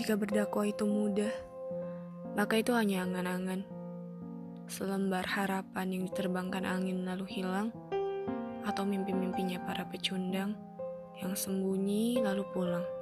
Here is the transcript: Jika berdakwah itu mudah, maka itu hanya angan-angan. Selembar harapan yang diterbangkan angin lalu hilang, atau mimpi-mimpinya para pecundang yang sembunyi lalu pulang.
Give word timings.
Jika 0.00 0.16
berdakwah 0.16 0.64
itu 0.64 0.88
mudah, 0.88 1.28
maka 2.32 2.56
itu 2.56 2.72
hanya 2.72 3.04
angan-angan. 3.04 3.68
Selembar 4.64 5.28
harapan 5.28 5.92
yang 5.92 6.08
diterbangkan 6.08 6.64
angin 6.64 7.04
lalu 7.04 7.28
hilang, 7.28 7.68
atau 8.64 8.88
mimpi-mimpinya 8.88 9.60
para 9.68 9.84
pecundang 9.84 10.56
yang 11.20 11.36
sembunyi 11.36 12.16
lalu 12.16 12.48
pulang. 12.48 12.99